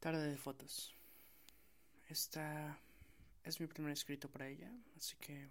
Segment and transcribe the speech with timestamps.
[0.00, 0.96] Tarde de fotos.
[2.08, 2.80] Esta
[3.44, 5.50] es mi primer escrito para ella, así que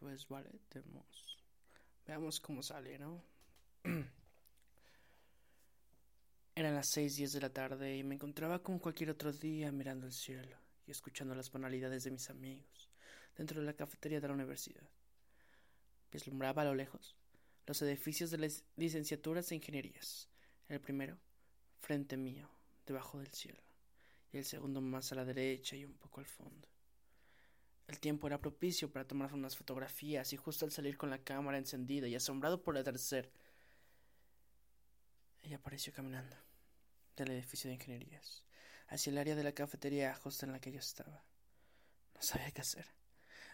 [0.00, 1.38] pues vale, tenemos...
[2.04, 3.22] Veamos cómo sale, ¿no?
[6.56, 10.06] Eran las seis diez de la tarde y me encontraba como cualquier otro día mirando
[10.06, 10.58] el cielo
[10.88, 12.90] y escuchando las banalidades de mis amigos
[13.36, 14.88] dentro de la cafetería de la universidad.
[16.10, 17.14] Vislumbraba a lo lejos
[17.64, 20.28] los edificios de las licenciaturas de ingenierías.
[20.68, 21.16] El primero,
[21.78, 22.50] frente mío,
[22.84, 23.62] debajo del cielo
[24.34, 26.68] y el segundo más a la derecha y un poco al fondo.
[27.86, 31.58] El tiempo era propicio para tomar unas fotografías y justo al salir con la cámara
[31.58, 33.30] encendida y asombrado por el atardecer,
[35.42, 36.36] ella apareció caminando
[37.16, 38.44] del edificio de ingenierías
[38.88, 41.24] hacia el área de la cafetería justo en la que yo estaba.
[42.14, 42.86] No sabía qué hacer.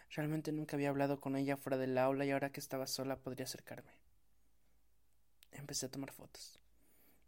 [0.09, 3.45] Realmente nunca había hablado con ella fuera del aula y ahora que estaba sola podría
[3.45, 3.93] acercarme.
[5.51, 6.61] Empecé a tomar fotos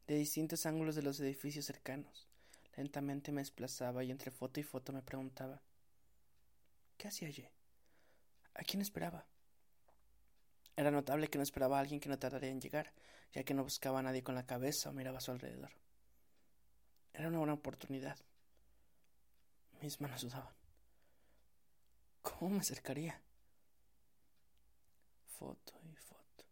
[0.07, 2.27] de distintos ángulos de los edificios cercanos.
[2.75, 5.61] Lentamente me desplazaba y entre foto y foto me preguntaba
[6.97, 7.47] ¿Qué hacía allí?
[8.55, 9.25] ¿A quién esperaba?
[10.75, 12.93] Era notable que no esperaba a alguien que no tardaría en llegar,
[13.31, 15.71] ya que no buscaba a nadie con la cabeza o miraba a su alrededor.
[17.13, 18.17] Era una buena oportunidad.
[19.81, 20.53] Mis manos sudaban.
[22.21, 23.21] ¿Cómo me acercaría?
[25.27, 26.45] Foto y foto.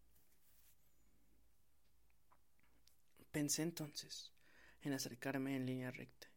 [3.32, 4.32] Pensé entonces
[4.84, 6.28] en acercarme en línea recta.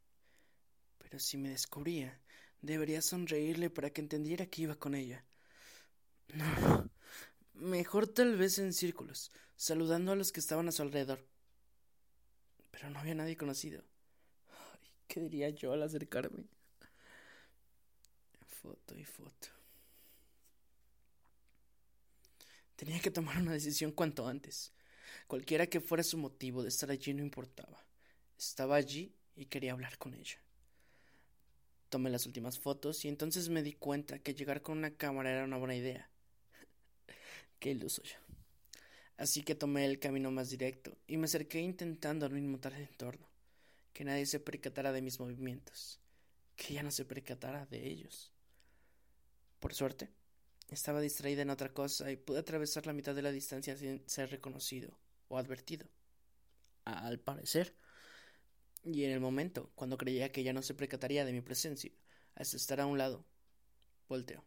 [0.98, 2.20] Pero si me descubría,
[2.61, 5.25] debería sonreírle para que entendiera que iba con ella.
[6.28, 6.91] No,
[7.55, 11.25] mejor tal vez en círculos, saludando a los que estaban a su alrededor.
[12.70, 13.83] Pero no había nadie conocido.
[15.06, 16.45] ¿Qué diría yo al acercarme?
[18.62, 19.48] Foto y foto.
[22.77, 24.73] Tenía que tomar una decisión cuanto antes.
[25.27, 27.84] Cualquiera que fuera su motivo de estar allí no importaba.
[28.38, 30.38] Estaba allí y quería hablar con ella.
[31.88, 35.44] Tomé las últimas fotos y entonces me di cuenta que llegar con una cámara era
[35.44, 36.11] una buena idea.
[37.58, 38.17] Qué iluso yo.
[39.17, 43.28] Así que tomé el camino más directo y me acerqué intentando no inmutar el entorno,
[43.92, 46.00] que nadie se percatara de mis movimientos,
[46.56, 48.33] que ella no se percatara de ellos.
[49.61, 50.11] Por suerte,
[50.68, 54.30] estaba distraída en otra cosa y pude atravesar la mitad de la distancia sin ser
[54.30, 55.86] reconocido o advertido.
[56.84, 57.74] Al parecer.
[58.84, 61.90] Y en el momento, cuando creía que ella no se percataría de mi presencia,
[62.34, 63.24] hasta estar a un lado,
[64.08, 64.45] volteó.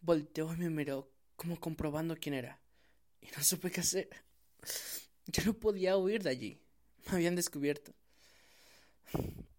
[0.00, 2.60] Volteó y me miró como comprobando quién era.
[3.20, 4.08] Y no supe qué hacer.
[5.26, 6.60] Yo no podía huir de allí.
[7.06, 7.94] Me habían descubierto.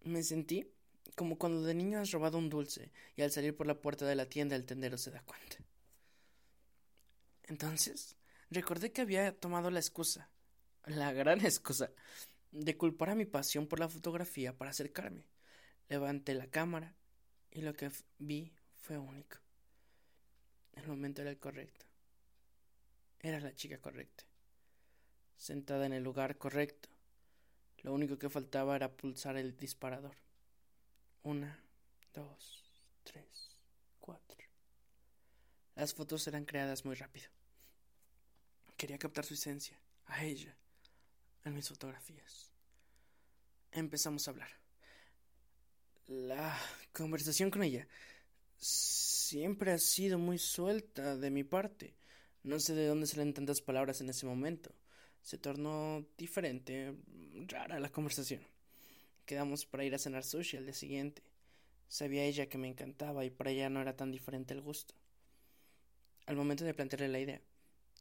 [0.02, 0.70] Me sentí
[1.16, 4.16] como cuando de niño has robado un dulce y al salir por la puerta de
[4.16, 5.56] la tienda el tendero se da cuenta.
[7.44, 8.16] Entonces,
[8.50, 10.30] recordé que había tomado la excusa,
[10.86, 11.90] la gran excusa,
[12.52, 15.26] de culpar a mi pasión por la fotografía para acercarme.
[15.88, 16.94] Levanté la cámara
[17.50, 19.38] y lo que vi fue único.
[20.74, 21.86] El momento era el correcto.
[23.20, 24.24] Era la chica correcta.
[25.36, 26.88] Sentada en el lugar correcto.
[27.78, 30.16] Lo único que faltaba era pulsar el disparador.
[31.22, 31.58] Una,
[32.14, 32.62] dos,
[33.02, 33.56] tres,
[33.98, 34.38] cuatro.
[35.74, 37.28] Las fotos eran creadas muy rápido.
[38.76, 40.56] Quería captar su esencia, a ella,
[41.44, 42.50] en mis fotografías.
[43.72, 44.50] Empezamos a hablar.
[46.06, 46.58] La
[46.92, 47.86] conversación con ella
[48.56, 51.94] siempre ha sido muy suelta de mi parte.
[52.42, 54.74] No sé de dónde salen tantas palabras en ese momento.
[55.22, 56.94] Se tornó diferente,
[57.46, 58.42] rara la conversación.
[59.24, 61.22] Quedamos para ir a cenar sushi al día siguiente.
[61.88, 64.94] Sabía ella que me encantaba y para ella no era tan diferente el gusto.
[66.26, 67.40] Al momento de plantearle la idea,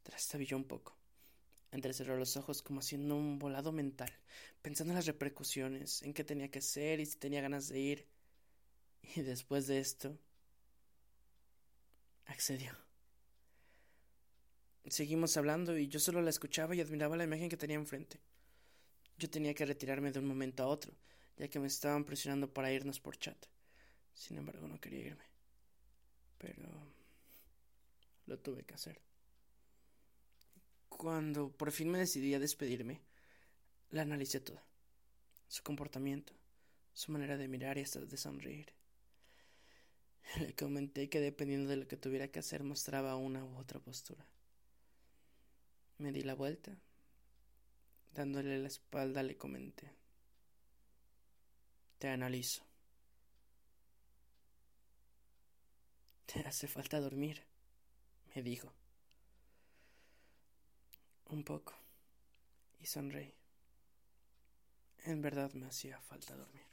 [0.03, 1.00] trastabilló un poco.
[1.71, 4.11] Entrecerró los ojos como haciendo un volado mental,
[4.61, 8.07] pensando en las repercusiones, en qué tenía que hacer y si tenía ganas de ir.
[9.15, 10.17] Y después de esto,
[12.25, 12.75] accedió.
[14.87, 18.19] Seguimos hablando y yo solo la escuchaba y admiraba la imagen que tenía enfrente.
[19.17, 20.93] Yo tenía que retirarme de un momento a otro,
[21.37, 23.37] ya que me estaban presionando para irnos por chat.
[24.13, 25.25] Sin embargo, no quería irme.
[26.37, 26.69] Pero
[28.25, 28.99] lo tuve que hacer.
[30.97, 33.01] Cuando por fin me decidí a despedirme,
[33.89, 34.63] la analicé toda.
[35.47, 36.33] Su comportamiento,
[36.93, 38.71] su manera de mirar y hasta de sonreír.
[40.37, 44.23] Le comenté que dependiendo de lo que tuviera que hacer mostraba una u otra postura.
[45.97, 46.77] Me di la vuelta.
[48.13, 49.91] Dándole la espalda le comenté.
[51.97, 52.63] Te analizo.
[56.25, 57.43] Te hace falta dormir,
[58.35, 58.71] me dijo.
[61.31, 61.73] Un poco.
[62.81, 63.33] Y sonreí.
[65.05, 66.70] En verdad me hacía falta dormir.